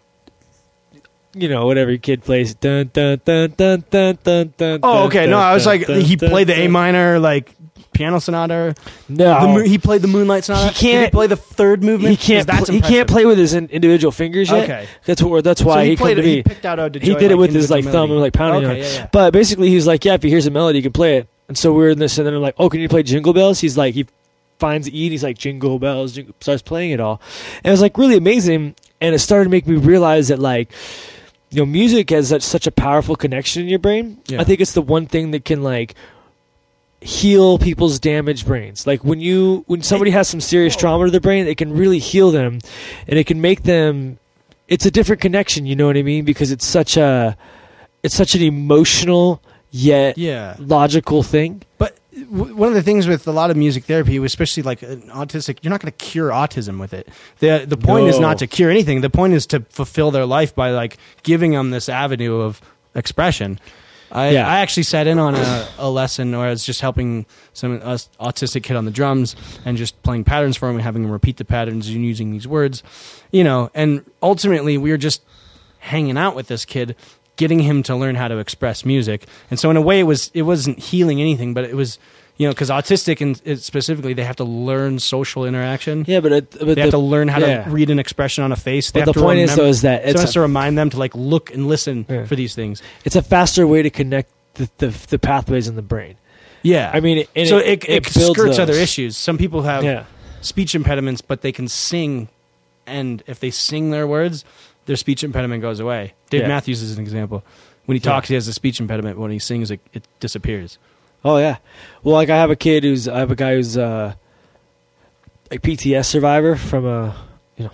[1.35, 2.53] you know, whatever your kid plays.
[2.53, 5.21] Dun, dun, dun, dun, dun, dun, dun, Oh, okay.
[5.21, 7.55] dun, No, I was dun, like, dun, he played the A minor, like
[7.93, 8.75] piano sonata.
[9.09, 10.67] No, The mo- he played the Moonlight Sonata.
[10.67, 12.11] He can't- Did he play the third movement.
[12.11, 12.47] he can't.
[12.47, 14.63] pl- he can't play with his in- individual fingers yet.
[14.63, 14.87] Okay.
[15.05, 15.43] That's what.
[15.43, 16.25] That's why so he, he, played it.
[16.25, 18.71] He picked out a he did it with his like thumb and like pounding Okay,
[18.71, 18.81] on it.
[18.81, 19.09] yeah, yeah.
[19.11, 21.27] But basically, he's like, yeah, if he hears a melody, he can play it.
[21.47, 23.59] And so we're in this, and then I'm like, oh, can you play Jingle Bells?
[23.59, 24.05] He's like, he
[24.59, 27.21] finds E, and he's like, Jingle Bells, jingle, starts playing it all,
[27.57, 28.75] and it was like really amazing.
[29.01, 30.71] And it started to make me realize that like,
[31.49, 34.17] you know, music has such such a powerful connection in your brain.
[34.27, 34.39] Yeah.
[34.39, 35.95] I think it's the one thing that can like
[37.03, 38.87] heal people's damaged brains.
[38.87, 41.99] Like when you when somebody has some serious trauma to their brain, it can really
[41.99, 42.59] heal them,
[43.07, 44.17] and it can make them.
[44.67, 45.65] It's a different connection.
[45.65, 46.23] You know what I mean?
[46.25, 47.35] Because it's such a,
[48.01, 49.41] it's such an emotional
[49.71, 50.55] yet Yeah.
[50.57, 51.63] logical thing.
[51.77, 51.97] But
[52.31, 55.57] w- one of the things with a lot of music therapy, especially like an autistic,
[55.61, 57.09] you're not going to cure autism with it.
[57.39, 59.01] the The point is not to cure anything.
[59.01, 62.61] The point is to fulfill their life by like giving them this avenue of
[62.95, 63.59] expression.
[64.13, 64.47] I, Yeah.
[64.47, 68.09] I actually sat in on a, a lesson where I was just helping some us
[68.19, 71.37] autistic kid on the drums and just playing patterns for him and having him repeat
[71.37, 72.83] the patterns and using these words,
[73.31, 73.71] you know.
[73.73, 75.23] And ultimately, we were just
[75.79, 76.95] hanging out with this kid,
[77.35, 79.25] getting him to learn how to express music.
[79.49, 81.97] And so, in a way, it was it wasn't healing anything, but it was,
[82.37, 86.03] you know, because autistic and uh, specifically, they have to learn social interaction.
[86.07, 87.63] Yeah, but it, but They the, have to learn how yeah.
[87.63, 88.91] to read an expression on a face.
[88.91, 90.89] They But the point is though is that so it it's has to remind them
[90.89, 92.25] to like look and listen Yeah.
[92.25, 92.81] for these things.
[93.05, 96.15] it's a faster way to connect the, the the pathways in the brain.
[96.63, 99.17] Yeah, I mean, so it, it, it, builds skirts other issues.
[99.17, 100.05] Some people have Yeah,
[100.41, 102.29] speech impediments, but they can sing,
[102.87, 104.45] and if they sing their words,
[104.85, 106.13] their speech impediment goes away.
[106.29, 106.47] Dave.
[106.47, 107.43] Matthews is an example.
[107.85, 109.19] When he talks, he has a speech impediment.
[109.19, 110.77] When he sings, it, it disappears.
[111.25, 111.57] Oh yeah.
[112.03, 114.13] Well, like I have a kid who's I have a guy who's uh,
[115.51, 117.15] a PTS survivor from a
[117.57, 117.71] you know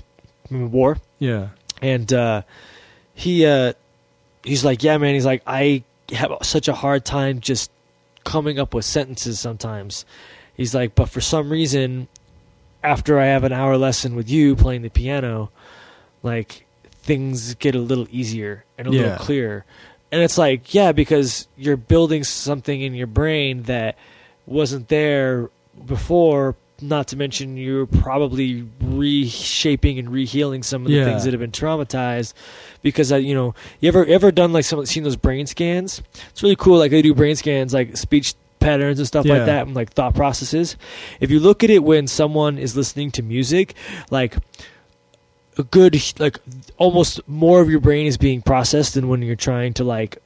[0.47, 1.49] from a war, Yeah,
[1.81, 2.41] and uh,
[3.13, 3.73] he uh,
[4.43, 5.13] he's like, yeah, man.
[5.13, 7.71] He's like, I have such a hard time just
[8.23, 10.05] coming up with sentences sometimes.
[10.55, 12.07] He's like, but for some reason,
[12.83, 15.51] after I have an hour lesson with you playing the piano,
[16.21, 19.01] like things get a little easier and a Yeah.
[19.03, 19.65] little clearer.
[20.12, 23.98] And it's like, yeah, because you're building something in your brain that
[24.45, 25.50] wasn't there
[25.86, 26.56] before.
[26.82, 31.06] Not to mention, you're probably reshaping and rehealing some of the Yeah.
[31.06, 32.34] things that have been traumatized.
[32.82, 36.02] Because uh, you know, you ever ever done like some seen those brain scans?
[36.30, 36.78] It's really cool.
[36.78, 39.36] Like they do brain scans, like speech patterns and stuff Yeah.
[39.36, 40.78] like that, and like thought processes.
[41.19, 43.74] If you look at it when someone is listening to music,
[44.10, 44.38] like
[45.60, 46.39] a good like
[46.78, 50.17] almost more of your brain is being processed than when you're trying to like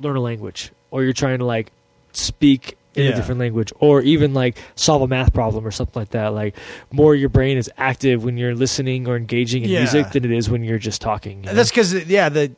[0.00, 1.70] learn a language or you're trying to like
[2.12, 3.10] speak in Yeah.
[3.10, 6.56] a different language or even like solve a math problem or something like that like
[6.90, 9.80] more your brain is active when you're listening or engaging in Yeah.
[9.80, 11.54] music than it is when you're just talking you know?
[11.54, 12.50] that's because yeah, the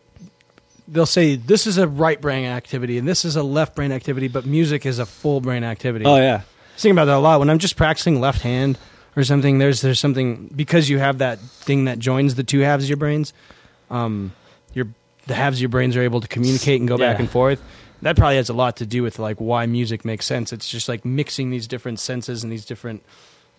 [0.88, 4.28] they'll say this is a right brain activity and this is a left brain activity,
[4.28, 6.04] but music is a full brain activity.
[6.04, 8.78] oh yeah I was thinking about that a lot when I'm just practicing left hand
[9.20, 9.58] or something.
[9.58, 12.96] There's there's something because you have that thing that joins the two halves of your
[12.96, 13.32] brains.
[13.90, 14.32] Um,
[14.74, 14.86] your
[15.26, 17.62] the halves of your brains are able to communicate and go back and forth.
[18.02, 20.52] That probably has a lot to do with like why music makes sense.
[20.52, 23.02] It's just like mixing these different senses and these different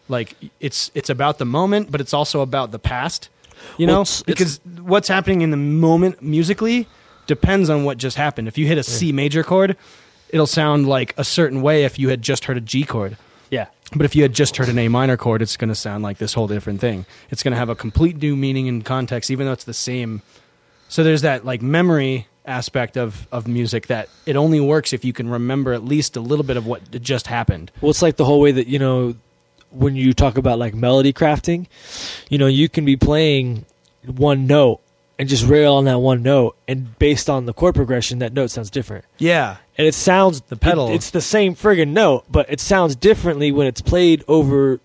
[0.10, 3.30] like it's it's about the moment, but it's also about the past.
[3.78, 6.88] You Well, know, it's- because what's happening in the moment musically
[7.28, 8.48] depends on what just happened.
[8.48, 9.78] If you hit a C major chord,
[10.30, 13.18] it'll sound like a certain way if you had just heard a G chord.
[13.52, 16.04] Yeah But if you had just heard an A minor chord, it's going to sound
[16.04, 17.06] like this whole different thing.
[17.30, 20.22] It's going to have a complete new meaning and context, even though it's the same.
[20.88, 25.14] So there's that like memory aspect of, of music that it only works if you
[25.14, 27.72] can remember at least a little bit of what just happened.
[27.82, 29.16] Well, it's like the whole way that you know
[29.70, 31.68] when you talk about like melody crafting,
[32.30, 33.66] you know, you can be playing
[34.06, 34.82] one note
[35.22, 38.50] and just rail on that one note, and based on the chord progression, that note
[38.50, 39.06] sounds different.
[39.20, 39.58] Yeah.
[39.78, 40.88] And it sounds The pedal.
[40.90, 44.80] it- it's the same friggin' note, but it sounds differently when it's played over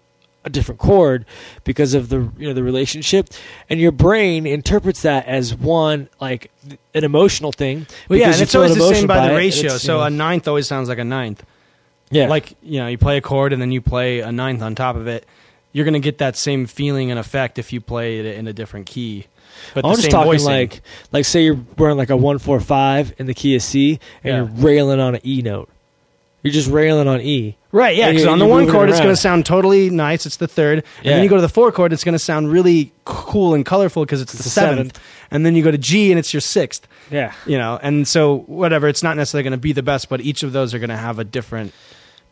[0.44, 1.24] a different chord
[1.64, 3.30] because of the you know the relationship,
[3.70, 6.50] and your brain interprets that as one like
[6.94, 7.86] an emotional thing.
[8.10, 9.72] Well, yeah, and it's always the same emotion by the ratio.
[9.72, 11.42] you So know- a ninth always sounds like a ninth.
[12.10, 14.74] yeah, Like, you know, you play a chord and then you play a ninth on
[14.74, 15.24] top of it.
[15.72, 18.52] You're going to get that same feeling and effect if you play it in a
[18.52, 19.26] different key.
[19.74, 20.46] But I'm the just same talking voicing.
[20.46, 20.80] like
[21.12, 24.32] like say you're wearing like a one four five in the key of C and
[24.32, 24.36] Yeah.
[24.36, 25.68] you're railing on an E note.
[26.42, 27.56] You're just railing on E.
[27.72, 29.16] Right, yeah, and because you're- on the you're one moving it chord, it's going to
[29.20, 30.26] sound totally nice.
[30.26, 30.78] It's the third.
[30.98, 31.12] And Yeah.
[31.14, 34.04] then you go to the four chord, it's going to sound really cool and colorful
[34.04, 34.78] because it's, It's the the seventh.
[34.78, 35.00] seventh.
[35.32, 36.86] And then you go to G and it's your sixth.
[37.10, 37.32] Yeah.
[37.46, 40.44] You know, and so whatever, it's not necessarily going to be the best, but each
[40.44, 41.72] of those are going to have a different.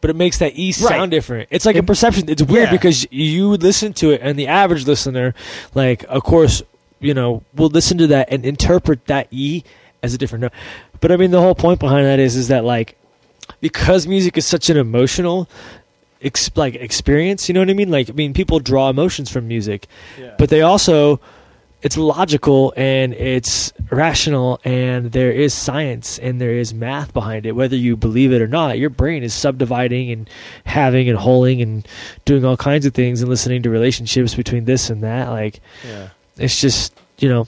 [0.01, 1.11] But it makes that E sound Right.
[1.11, 1.49] different.
[1.51, 2.29] It's like a It- perception.
[2.29, 2.71] It's weird Yeah.
[2.73, 5.35] because you listen to it, and the average listener,
[5.75, 6.63] like, of course,
[7.05, 9.63] you know, will listen to that and interpret that E
[10.03, 10.53] as a different note.
[11.01, 12.97] But I mean, the whole point behind that is, is that like,
[13.61, 15.49] because music is such an emotional,
[16.23, 17.49] ex- like experience.
[17.49, 17.91] You know what I mean?
[17.91, 19.87] Like, I mean, people draw emotions from music,
[20.39, 21.21] but they also
[21.83, 27.53] it's logical and it's rational and there is science and there is math behind it
[27.53, 30.31] whether you believe it or not your brain is subdividing and
[30.65, 31.87] having and holding and
[32.25, 36.09] doing all kinds of things and listening to relationships between this and that like Yeah.
[36.37, 37.47] It's just you know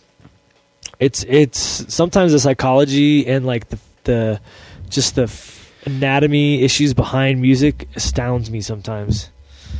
[0.98, 4.40] it's it's sometimes the psychology and like the the
[4.88, 9.30] just the f- anatomy issues behind music astounds me sometimes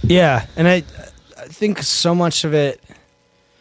[0.03, 0.85] Yeah, and I,
[1.39, 2.81] I think so much of it.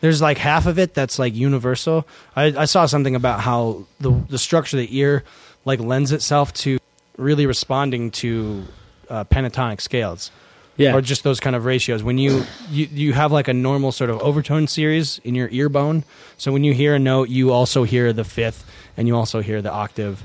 [0.01, 2.05] There's like half of it that's like universal.
[2.35, 5.23] I, I saw something about how the the structure of the ear
[5.63, 6.77] like lends itself to
[7.17, 8.65] really responding to
[9.09, 10.31] uh, pentatonic scales
[10.77, 12.03] yeah or just those kind of ratios.
[12.03, 15.69] When you, you you have like a normal sort of overtone series in your ear
[15.69, 16.03] bone,
[16.37, 18.65] so when you hear a note, you also hear the fifth
[18.97, 20.23] and you also hear the octave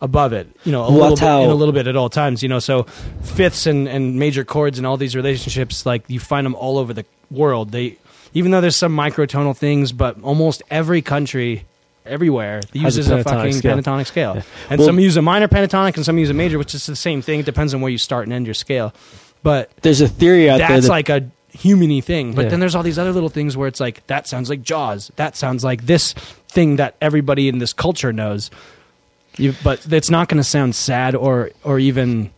[0.00, 0.48] above it.
[0.64, 2.42] You know, a Well, little bit how- in a little bit at all times.
[2.42, 2.82] You know, so
[3.22, 6.92] fifths and, and major chords and all these relationships, like you find them all over
[6.92, 7.70] the world.
[7.72, 7.96] They
[8.34, 11.64] even though there's some microtonal things, but almost every country.
[12.06, 13.76] Everywhere a uses a, pentatonic fucking scale.
[13.78, 14.42] pentatonic scale, Yeah.
[14.68, 16.94] and Well- some use a minor pentatonic and some use a major, which is the
[16.96, 17.40] same thing.
[17.40, 18.92] It depends on where you start and end your scale.
[19.44, 22.32] But there's a theory out there that's like a humany thing.
[22.32, 22.48] But Yeah.
[22.48, 25.12] then there's all these other little things where it's like that sounds like Jaws.
[25.14, 26.14] That sounds like this
[26.48, 28.50] thing that everybody in this culture knows.
[29.36, 32.30] You, but it's not going to sound sad or or even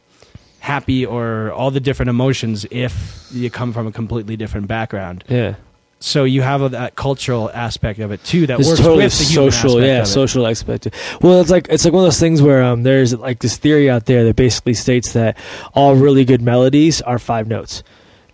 [0.60, 5.22] happy or all the different emotions if you come from a completely different background.
[5.28, 5.54] yeah
[5.98, 9.18] So you have a, that cultural aspect of it too that it's works totally with
[9.18, 10.06] the human social, aspect yeah, of it.
[10.06, 10.88] social aspect.
[11.22, 13.88] Well, it's like it's like one of those things where um, there's like this theory
[13.88, 15.38] out there that basically states that
[15.74, 17.82] all really good melodies are five notes,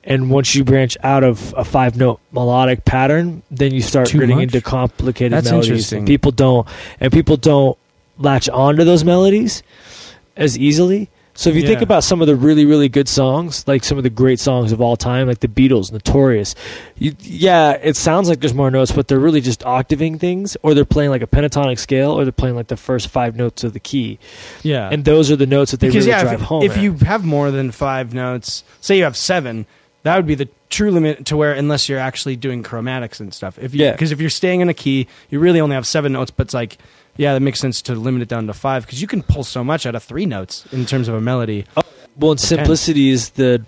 [0.02, 4.18] and once you branch out of a five note melodic pattern, then you start Too
[4.18, 4.42] getting much?
[4.44, 5.70] into complicated That's melodies.
[5.70, 5.98] interesting.
[5.98, 6.66] And people don't,
[6.98, 7.78] and people don't
[8.18, 9.62] latch onto those melodies
[10.36, 11.08] as easily.
[11.34, 14.04] So if you think about some of the really really good songs, like some of
[14.04, 16.54] the great songs of all time, like the Beatles, Notorious,
[16.98, 20.74] you, yeah, it sounds like there's more notes, but they're really just octaving things, or
[20.74, 23.72] they're playing like a pentatonic scale, or they're playing like the first five notes of
[23.72, 24.18] the key,
[24.62, 24.88] Yeah.
[24.92, 26.62] and those are the notes that they because really yeah, drive if, home.
[26.64, 26.82] if at.
[26.82, 29.64] you have more than five notes, say you have seven,
[30.02, 33.58] that would be the true limit to where unless you're actually doing chromatics and stuff.
[33.58, 33.92] If you, Yeah.
[33.92, 36.30] because if you're staying in a key, you really only have seven notes.
[36.30, 36.78] But it's like,
[37.16, 39.62] yeah, that makes sense to limit it down to five because you can pull so
[39.62, 41.66] much out of three notes in terms of a melody.
[41.76, 41.82] Oh,
[42.16, 42.58] well, and ten.
[42.58, 43.64] simplicity is the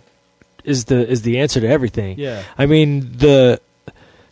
[0.64, 2.18] is the is the answer to everything.
[2.18, 3.60] Yeah, I mean the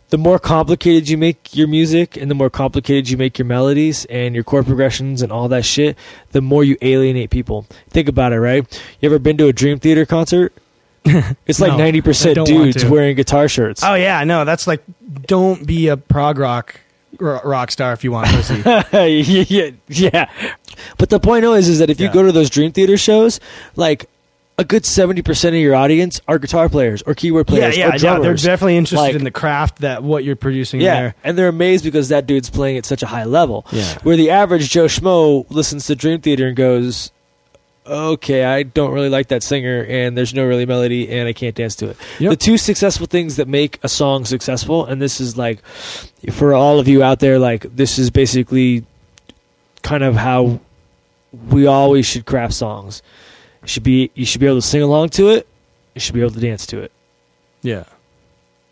[0.09, 4.05] the more complicated you make your music and the more complicated you make your melodies
[4.05, 5.97] and your chord progressions and all that shit,
[6.33, 7.65] the more you alienate people.
[7.89, 8.63] Think about it, right?
[8.99, 10.53] You ever been to a Dream Theater concert?
[11.45, 13.83] It's like ninety I percent dudes wearing guitar shirts.
[13.83, 14.83] Oh yeah, no, that's like
[15.27, 16.79] don't be a prog rock
[17.19, 18.61] rock star if you want pussy.
[19.53, 20.29] yeah, yeah.
[20.97, 22.13] But the point is, is that if you Yeah.
[22.13, 23.39] go to those Dream Theater shows,
[23.75, 24.09] like
[24.57, 27.95] a good seventy percent of your audience are guitar players or keyboard players yeah, or
[27.97, 28.19] yeah.
[28.19, 31.15] They're definitely interested Like- in the craft that what you're producing yeah, there.
[31.23, 33.65] and they're amazed because that dude's playing at such a high level.
[33.71, 33.97] Yeah.
[34.03, 37.11] Where the average Joe Schmo listens to Dream Theater and goes,
[37.85, 41.55] "Okay, I don't really like that singer, and there's no really melody, and I can't
[41.55, 42.29] dance to it." Yep.
[42.31, 45.63] The two successful things that make a song successful, and this is like
[46.31, 48.85] for all of you out there, like this is basically
[49.81, 50.59] kind of how
[51.49, 53.01] we always should craft songs.
[53.63, 55.47] You should be you should be able to sing along to it,
[55.95, 56.91] you should be able to dance to it,
[57.61, 57.83] Yeah.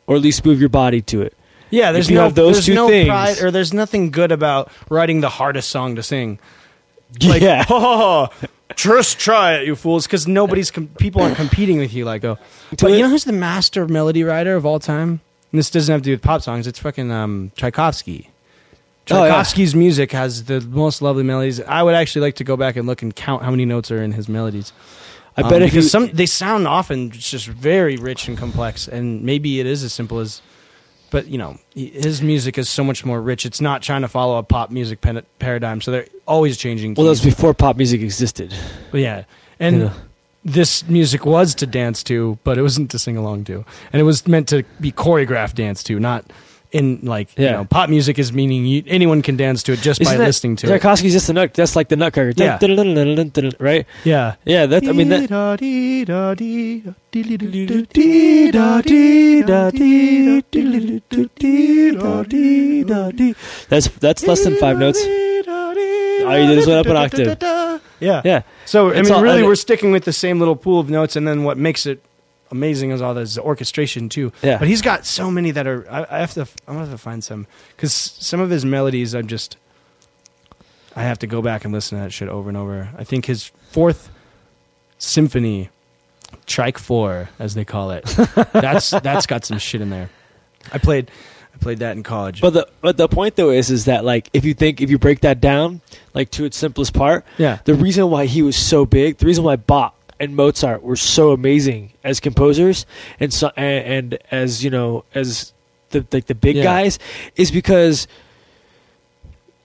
[0.07, 1.33] or at least move your body to it.
[1.69, 4.31] Yeah, there's you no have those there's two no things- pride or there's nothing good
[4.31, 6.39] about writing the hardest song to sing.
[7.21, 8.29] Like, yeah, oh,
[8.75, 12.37] just try it, you fools, because nobody's com- people aren't competing with you like oh.
[12.79, 15.21] But you know who's the master melody writer of all time?
[15.51, 16.65] And this doesn't have to do with pop songs.
[16.67, 18.29] It's fucking um, Tchaikovsky.
[19.09, 19.29] Oh, yeah.
[19.29, 21.59] Tchaikovsky's music has the most lovely melodies.
[21.61, 24.01] I would actually like to go back and look and count how many notes are
[24.01, 24.71] in his melodies.
[25.35, 28.87] I Um, bet if you because some they sound often just very rich and complex,
[28.87, 30.41] and maybe it is as simple as.
[31.09, 33.45] But you know, his music is so much more rich.
[33.45, 36.93] It's not trying to follow a pop music pen- paradigm, so they're always changing.
[36.95, 38.49] well, that was before pop music existed.
[38.91, 39.23] But yeah,
[39.59, 39.91] and You know.
[40.45, 44.05] this music was to dance to, but it wasn't to sing along to, and it
[44.11, 46.23] was meant to be choreographed dance to, not
[46.71, 47.51] in like you Yeah.
[47.57, 50.25] know, pop music is meaning you, anyone can dance to it just Isn't by that-
[50.31, 50.69] listening to it.
[50.69, 51.53] Tchaikovsky's just a nut.
[51.53, 52.31] That's like the Nutcracker.
[52.37, 52.57] Yeah.
[53.59, 53.85] Right?
[54.05, 54.65] Yeah, Yeah.
[54.71, 55.27] That I mean that.
[63.69, 64.99] That's that's less than five notes.
[66.23, 67.81] All you did is went up an octave.
[67.99, 68.21] Yeah.
[68.25, 68.41] Yeah.
[68.65, 70.89] So I It's mean, all- really, it- we're sticking with the same little pool of
[70.89, 72.03] notes, and then what makes it
[72.51, 74.31] amazing is all this orchestration too.
[74.41, 74.57] Yeah.
[74.57, 75.85] But he's got so many that are.
[75.89, 76.41] I, I have to.
[76.67, 79.57] I'm gonna have to find some because some of his melodies I'm just.
[80.95, 82.89] I have to go back and listen to that shit over and over.
[82.97, 84.09] I think his fourth
[84.97, 85.69] symphony,
[86.47, 88.03] Tchaik Four, as they call it,
[88.53, 90.09] that's that's got some shit in there.
[90.73, 91.09] I played.
[91.61, 92.41] I played that in college.
[92.41, 94.97] But the but the point though is is that like if you think if you
[94.97, 95.81] break that down
[96.13, 97.59] like to its simplest part, yeah.
[97.65, 101.31] the reason why he was so big, the reason why Bach and Mozart were so
[101.31, 102.85] amazing as composers
[103.19, 105.53] and so and, and as you know as
[105.89, 106.63] the like the big Yeah.
[106.63, 106.99] guys
[107.35, 108.07] is because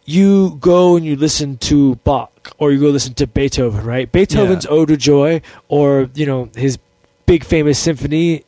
[0.05, 4.11] you go and you listen to Bach or you go listen to Beethoven, right?
[4.11, 6.79] Beethoven's Ode to Joy or you know his
[7.27, 8.45] big famous symphony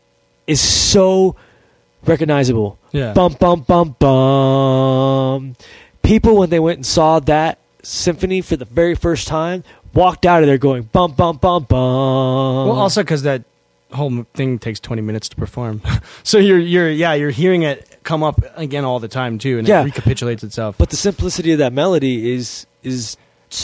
[0.46, 1.34] is so
[2.06, 3.12] recognizable Yeah.
[3.12, 5.54] bum bum bum bum.
[6.02, 10.42] People when they went and saw that symphony for the very first time walked out
[10.42, 12.68] of there going bum bum bum bum.
[12.68, 13.44] Well, also because that
[13.92, 15.80] whole thing takes 20 minutes to perform,
[16.22, 19.66] so you're you're yeah you're hearing it come up again all the time too, and
[19.68, 19.82] Yeah.
[19.82, 20.76] it recapitulates itself.
[20.78, 23.16] but the simplicity of that melody is is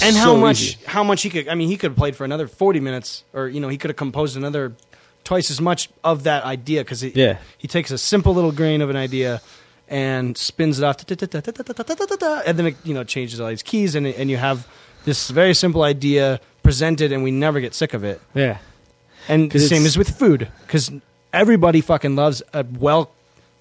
[0.02, 0.78] and so how much easy.
[0.86, 3.48] how much he could I mean he could have played for another 40 minutes, or
[3.48, 4.72] you know he could have composed another
[5.24, 7.38] twice as much of that idea because Yeah.
[7.58, 9.40] he takes a simple little grain of an idea.
[9.86, 14.30] And spins it off, and then it you know changes all these keys, and and
[14.30, 14.66] you have
[15.04, 18.18] this very simple idea presented, and we never get sick of it.
[18.34, 18.58] Yeah.
[19.28, 20.90] And the same as with food, because
[21.34, 23.10] everybody fucking loves a well,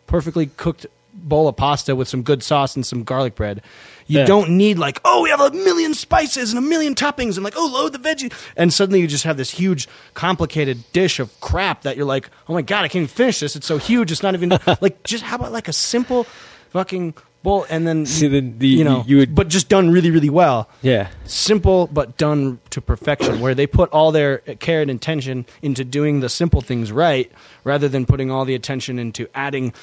[0.07, 3.61] perfectly cooked bowl of pasta with some good sauce and some garlic bread.
[4.07, 4.25] You Yeah.
[4.25, 7.55] don't need like, oh, we have a million spices and a million toppings, and like,
[7.57, 11.81] oh, load the veggie, and suddenly you just have this huge, complicated dish of crap
[11.83, 13.55] that you're like, oh my god, I can't even finish this.
[13.55, 14.11] It's so huge.
[14.11, 14.49] It's not even
[14.81, 16.25] like just how about like a simple,
[16.71, 17.13] fucking
[17.43, 20.29] bowl, and then See, then the, you know, you would but just done really, really
[20.29, 21.09] well yeah.
[21.25, 26.21] simple but done to perfection where they put all their care and intention into doing
[26.21, 27.29] the simple things right
[27.65, 29.73] rather than putting all the attention into adding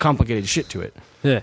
[0.00, 1.42] complicated shit to it Yeah.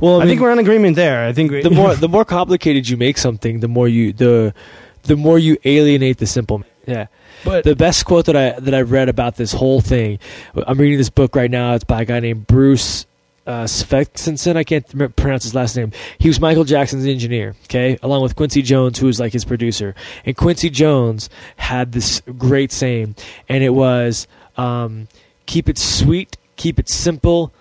[0.00, 2.08] Well, i, I, mean, think we're in agreement there i think we, the more the
[2.08, 4.54] more complicated you make something, the more you the
[5.02, 6.62] the more you alienate the simple.
[6.86, 7.06] Yeah.
[7.44, 10.18] but the best quote that I that I've read about this whole thing.
[10.54, 11.74] I'm reading this book right now.
[11.74, 13.06] It's by a guy named Bruce
[13.46, 14.56] uh, Svensson.
[14.56, 15.92] I can't rem- pronounce his last name.
[16.18, 17.56] He was Michael Jackson's engineer.
[17.64, 19.94] Okay, along with Quincy Jones, who was like his producer.
[20.24, 23.16] And Quincy Jones had this great saying,
[23.48, 25.08] and it was, um,
[25.46, 27.52] "Keep it sweet, keep it simple."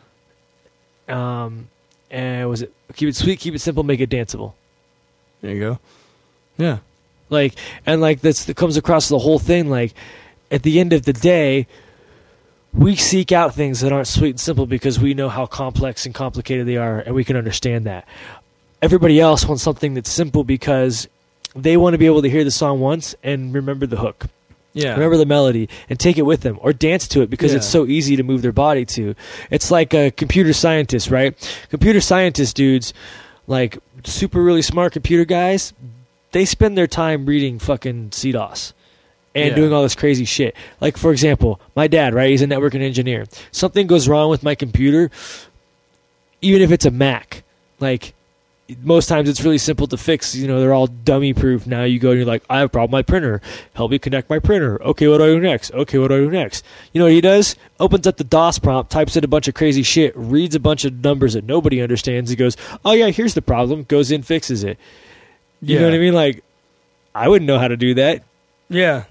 [1.07, 1.69] Um,
[2.09, 4.53] and was it keep it sweet, keep it simple, make it danceable.
[5.41, 5.79] there you go
[6.57, 6.79] yeah
[7.29, 9.69] Like and like that's that comes across the whole thing.
[9.69, 9.93] Like
[10.51, 11.67] at the end of the day,
[12.73, 16.13] we seek out things that aren't sweet and simple because we know how complex and
[16.15, 18.07] complicated they are, and we can understand that.
[18.81, 21.07] Everybody else wants something that's simple because
[21.55, 24.27] they want to be able to hear the song once and remember the hook,
[24.77, 27.67] yeah remember the melody, and take it with them, or dance to it because it's
[27.67, 29.15] so easy to move their body to.
[29.51, 31.35] It's like a computer scientist, right?
[31.69, 32.93] Computer scientist dudes,
[33.47, 35.73] like super really smart computer guys,
[36.31, 38.73] they spend their time reading fucking CDOS
[39.33, 39.55] and Yeah.
[39.55, 40.55] doing all this crazy shit.
[40.81, 42.29] Like for example, my dad, right?
[42.29, 43.25] He's a networking engineer.
[43.51, 45.09] Something goes wrong with my computer,
[46.41, 47.43] even if it's a Mac,
[47.79, 48.13] like
[48.83, 50.35] most times it's really simple to fix.
[50.35, 51.65] You know, they're all dummy proof.
[51.67, 53.41] Now you go and you're like, I have a problem with my printer.
[53.73, 54.81] Help me connect my printer.
[54.83, 55.71] Okay, what do I do next?
[55.73, 56.65] Okay, what do I do next?
[56.91, 57.55] You know what he does?
[57.79, 60.83] Opens up the DOS prompt, types in a bunch of crazy shit, reads a bunch
[60.85, 62.29] of numbers that nobody understands.
[62.29, 63.83] He goes, Oh yeah, here's the problem.
[63.83, 64.77] Goes in, fixes it.
[65.61, 66.13] You know what I mean?
[66.13, 66.43] Like,
[67.15, 68.23] I wouldn't know how to do that.
[68.69, 69.05] yeah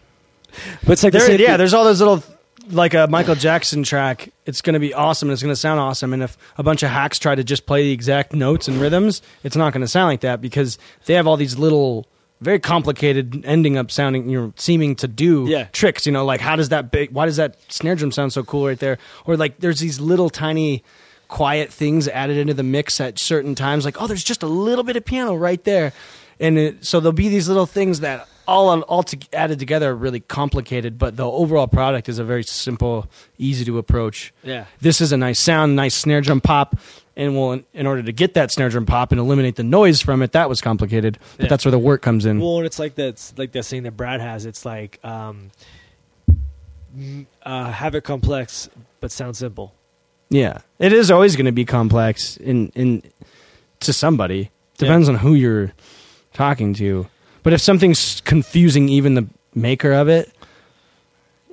[0.84, 2.22] But it's like the there, same yeah thing- there's all those little
[2.70, 5.80] like a Michael Jackson track, it's going to be awesome and it's going to sound
[5.80, 6.12] awesome.
[6.12, 9.22] And if a bunch of hacks try to just play the exact notes and rhythms,
[9.42, 12.06] it's not going to sound like that because they have all these little,
[12.40, 15.64] very complicated, ending up sounding, you know, seeming to do Yeah.
[15.72, 16.06] tricks.
[16.06, 17.10] You know, like how does that big?
[17.12, 18.98] Why does that snare drum sound so cool right there?
[19.24, 20.82] Or like there's these little tiny.
[21.28, 24.84] Quiet things added into the mix at certain times, like oh, there's just a little
[24.84, 25.92] bit of piano right there,
[26.38, 29.94] and it, so there'll be these little things that all all to, added together are
[29.94, 33.06] really complicated, but the overall product is a very simple,
[33.38, 34.32] easy to approach.
[34.42, 34.66] Yeah.
[34.80, 36.76] This is a nice sound, nice snare drum pop,
[37.16, 40.00] and well, in, in order to get that snare drum pop and eliminate the noise
[40.02, 41.18] from it, that was complicated.
[41.36, 41.48] But Yeah.
[41.50, 42.40] that's where the work comes in.
[42.40, 44.46] Well, and it's like that's like that saying that Brad has.
[44.46, 45.50] It's like um,
[47.42, 48.68] uh, have it complex
[49.00, 49.74] but sound simple.
[50.30, 53.02] yeah, it is always going to be complex in in
[53.80, 54.50] to somebody.
[54.78, 55.72] Depends on who you're
[56.32, 57.06] talking to.
[57.46, 60.32] But if something's confusing, even the maker of it,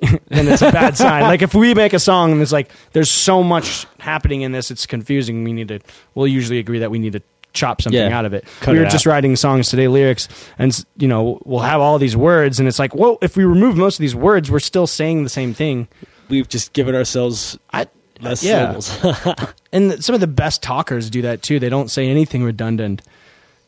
[0.00, 1.22] then it's a bad sign.
[1.22, 4.72] Like if we make a song and it's like there's so much happening in this,
[4.72, 5.44] it's confusing.
[5.44, 5.78] We need to.
[6.16, 8.18] We'll usually agree that we need to chop something Yeah.
[8.18, 8.44] out of it.
[8.58, 9.10] Cut we it were just out.
[9.12, 10.26] writing songs today, lyrics,
[10.58, 13.76] and you know we'll have all these words, and it's like, well, if we remove
[13.76, 15.86] most of these words, we're still saying the same thing.
[16.28, 17.86] We've just given ourselves I,
[18.20, 18.78] less yeah.
[18.80, 19.52] syllables.
[19.72, 21.60] and th- some of the best talkers do that too.
[21.60, 23.00] They don't say anything redundant.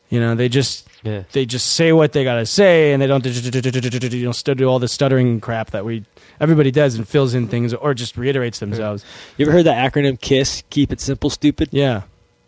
[0.09, 1.23] You know, they just yeah.
[1.33, 4.79] they just say what they gotta say, and they don't you know still do all
[4.79, 6.05] the stuttering crap that we
[6.39, 9.03] everybody does and fills in things or just reiterates themselves.
[9.37, 10.63] You ever heard the acronym KISS?
[10.69, 11.69] Keep it simple, stupid.
[11.71, 12.03] Yeah,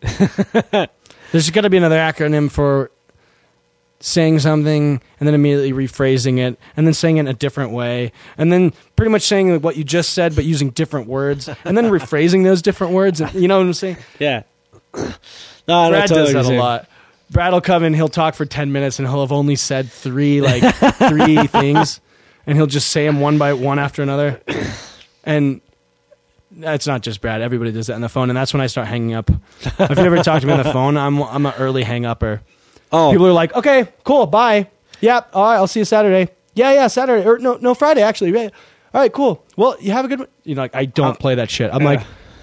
[1.32, 2.90] there's got to be another acronym for
[4.02, 8.10] saying something and then immediately rephrasing it and then saying it in a different way
[8.38, 11.84] and then pretty much saying what you just said but using different words and then
[11.90, 13.20] rephrasing those different words.
[13.34, 13.98] You know what I'm saying?
[14.18, 14.44] Yeah.
[14.94, 15.10] no,
[15.68, 16.88] I Brad does that a lot.
[17.30, 20.40] Brad will come in, he'll talk for ten minutes, and he'll have only said three
[20.40, 20.62] like
[21.08, 22.00] three things,
[22.46, 24.40] and he'll just say them one by one after another.
[25.24, 25.60] And
[26.56, 28.88] it's not just Brad; everybody does that on the phone, and that's when I start
[28.88, 29.30] hanging up.
[29.62, 32.42] if you ever talk to me on the phone, I'm I'm an early hang upper.
[32.92, 34.68] Oh, People are like, "Okay, cool, bye.
[35.00, 36.32] Yep, all right, I'll see you Saturday.
[36.54, 38.36] Yeah, yeah, Saturday or no, no Friday actually.
[38.36, 38.50] All
[38.92, 39.44] right, cool.
[39.56, 40.18] Well, you have a good.
[40.18, 40.28] one.
[40.42, 41.70] You know, like I don't uh, play that shit.
[41.72, 42.00] I'm like,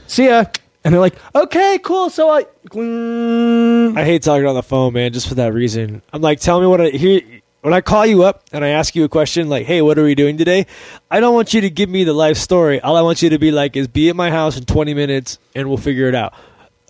[0.08, 0.46] see ya,
[0.88, 2.10] and they're like, okay, cool.
[2.10, 2.46] So I.
[2.72, 6.02] I hate talking on the phone, man, just for that reason.
[6.14, 7.20] I'm like, tell me what I hear.
[7.60, 10.04] When I call you up and I ask you a question like, "Hey, what are
[10.04, 10.66] we doing today?"
[11.12, 12.80] I don't want you to give me the life story.
[12.80, 15.40] All I want you to be like is, "Be at my house in 20 minutes,
[15.54, 16.34] and we'll figure it out."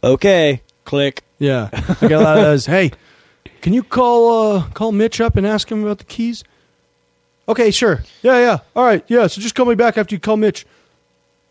[0.04, 1.24] Okay, click.
[1.40, 2.68] Yeah, I get a lot of those.
[2.68, 2.92] Hey,
[3.62, 6.44] can you call uh, call Mitch up and ask him about the keys?
[7.50, 8.04] Okay, sure.
[8.22, 8.60] Yeah, yeah.
[8.76, 9.04] All right.
[9.08, 9.26] Yeah.
[9.26, 10.68] So just call me back after you call Mitch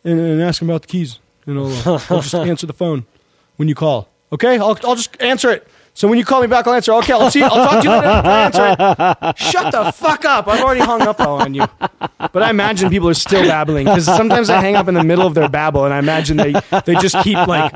[0.05, 3.07] and, and ask him about the keys, and I'll, uh, I'll just answer the phone
[3.57, 4.09] when you call.
[4.33, 5.67] Okay, I'll I'll just answer it.
[5.95, 6.93] So when you call me back, I'll answer.
[6.93, 7.39] Okay, I'll see.
[7.39, 7.47] You.
[7.47, 8.07] I'll talk to you later.
[8.07, 8.77] I'll answer
[9.31, 9.39] it.
[9.39, 10.47] Shut the fuck up!
[10.47, 11.65] I've already hung up on you.
[12.19, 15.27] But I imagine people are still babbling because sometimes I hang up in the middle
[15.27, 16.53] of their babble, and I imagine they
[16.85, 17.73] they just keep like,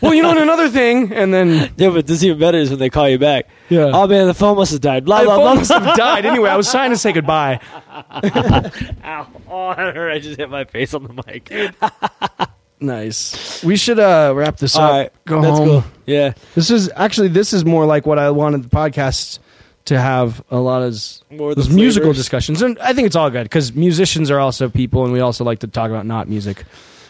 [0.00, 2.78] well, you know, and another thing, and then Yeah, but this even better is when
[2.78, 3.48] they call you back.
[3.68, 3.90] Yeah.
[3.92, 5.04] Oh man, the phone must have died.
[5.04, 5.54] Blah My blah phone blah.
[5.54, 6.26] must have died.
[6.26, 7.58] Anyway, I was trying to say goodbye.
[7.90, 9.26] Ow!
[9.48, 9.66] Oh.
[10.10, 11.50] I just hit my face on the mic.
[12.80, 13.62] Nice.
[13.62, 14.90] We should uh, wrap this All up.
[14.92, 15.68] right, Go that's home.
[15.68, 15.84] cool.
[16.06, 19.38] Yeah, This is actually this is more like what I wanted the podcast
[19.86, 22.16] to have a lot of s- more of the those musical flavors.
[22.18, 25.44] discussions, and I think it's all good because musicians are also people, and we also
[25.44, 26.64] like to talk about not music,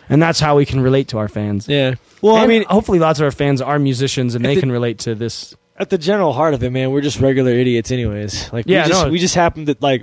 [0.09, 1.68] and that's how we can relate to our fans.
[1.68, 1.94] Yeah.
[2.20, 4.72] Well, I And mean, hopefully, lots of our fans are musicians, and they the- can
[4.72, 5.54] relate to this.
[5.78, 8.52] at the general heart of it, man, we're just regular idiots, anyways.
[8.52, 9.11] Like, Yeah, we just, no.
[9.12, 10.02] we just happen to like,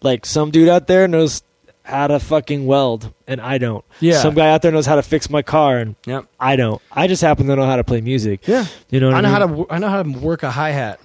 [0.00, 1.42] like some dude out there knows
[1.88, 3.84] how to fucking weld, and I don't.
[4.00, 4.20] Yeah.
[4.20, 6.26] Some guy out there knows how to fix my car, and Yep.
[6.38, 6.80] I don't.
[6.92, 8.46] I just happen to know how to play music.
[8.46, 8.66] Yeah.
[8.90, 9.40] You know, I I, know mean?
[9.40, 11.00] how to I know how to work a hi hat.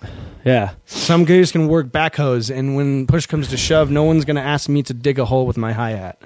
[0.46, 0.72] Yeah.
[0.86, 4.42] Some guys can work backhoes, and when push comes to shove, no one's going to
[4.42, 6.22] ask me to dig a hole with my hi hat.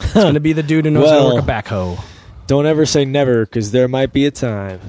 [0.00, 2.02] It's going to be the dude who knows how to work a backhoe.
[2.46, 4.80] Don't ever say never, because there might be a time.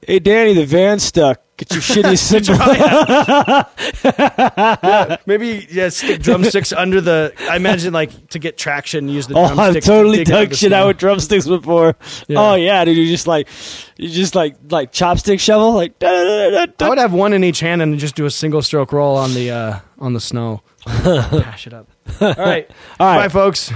[0.00, 1.40] Hey, Danny, the van's stuck.
[1.56, 2.18] Get your shitty
[5.08, 5.16] cymbal.
[5.26, 7.32] Maybe yeah, stick drumsticks under the.
[7.48, 9.88] I imagine like to get traction, use the Oh, drumsticks.
[9.88, 11.96] I've totally dig out dug shit out with drumsticks before.
[12.28, 12.38] Yeah.
[12.40, 13.48] Oh yeah, dude, you just like,
[13.96, 15.98] you just like like chopstick shovel, like.
[15.98, 16.88] da, da, da, da, I da.
[16.90, 19.50] would have one in each hand and just do a single stroke roll on the
[19.50, 20.60] uh, on the snow.
[20.86, 21.88] Pash it up.
[22.20, 23.72] All right, all right, bye, folks.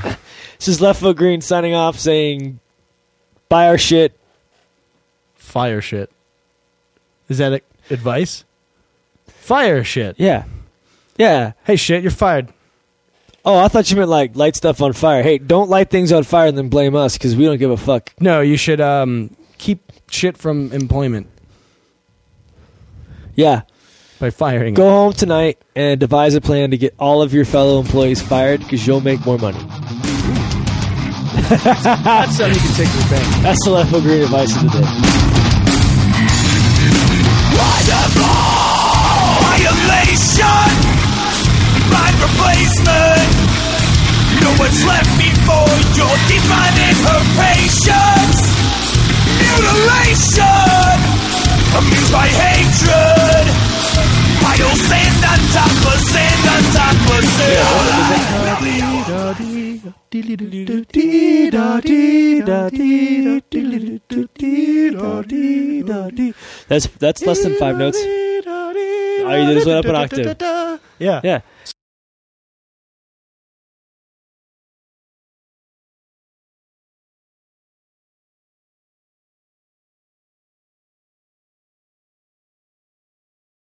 [0.59, 2.61] this is Left Foot Green signing off, saying,
[3.49, 4.15] "Buy our shit."
[5.35, 6.11] Fire shit.
[7.29, 7.61] Is that a-
[7.91, 8.45] advice?
[9.27, 10.17] Fire shit.
[10.19, 10.45] Yeah,
[11.17, 11.53] yeah.
[11.65, 12.53] Hey shit, you're fired.
[13.45, 15.23] Oh, I thought you meant like light stuff on fire.
[15.23, 17.77] Hey, don't light things on fire and then blame us because we don't give a
[17.77, 18.13] fuck.
[18.21, 19.81] No, you should um, keep
[20.11, 21.27] shit from employment
[23.37, 23.63] Yeah,
[24.19, 24.75] by firing.
[24.75, 28.61] go home tonight and devise a plan to get all of your fellow employees fired
[28.61, 29.59] because you'll make more money.
[31.51, 33.43] That's something you can take to the bank.
[33.43, 35.40] That's the Lefko Green advice of the day.
[39.45, 40.71] Violation,
[41.91, 43.31] mind replacement.
[44.43, 45.11] No one's left.
[49.41, 50.99] Mutilation,
[51.77, 53.70] amused by hatred.
[54.43, 58.71] Pile sand on top of sand on top of sand.
[66.69, 67.99] That's that's less than five notes.
[67.99, 70.81] All you did is went up an octave.
[70.99, 71.21] Yeah.
[71.25, 71.41] Yeah.